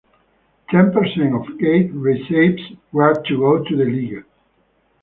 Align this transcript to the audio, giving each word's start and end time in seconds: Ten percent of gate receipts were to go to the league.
Ten 0.71 0.91
percent 0.91 1.35
of 1.35 1.59
gate 1.59 1.91
receipts 1.93 2.63
were 2.91 3.13
to 3.13 3.37
go 3.37 3.63
to 3.63 3.75
the 3.77 3.85
league. 3.85 4.23